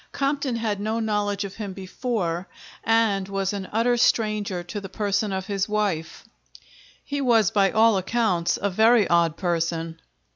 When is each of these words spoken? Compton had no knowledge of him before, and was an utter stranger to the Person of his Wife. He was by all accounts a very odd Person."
Compton 0.11 0.55
had 0.55 0.79
no 0.79 0.99
knowledge 0.99 1.43
of 1.45 1.57
him 1.57 1.73
before, 1.73 2.47
and 2.83 3.29
was 3.29 3.53
an 3.53 3.69
utter 3.71 3.95
stranger 3.97 4.63
to 4.63 4.81
the 4.81 4.89
Person 4.89 5.31
of 5.31 5.45
his 5.45 5.69
Wife. 5.69 6.25
He 7.05 7.21
was 7.21 7.51
by 7.51 7.69
all 7.69 7.97
accounts 7.99 8.57
a 8.59 8.71
very 8.71 9.07
odd 9.07 9.37
Person." 9.37 10.01